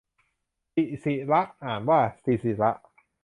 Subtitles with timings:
[0.73, 2.71] ศิศิร อ่านว่า สิสิระ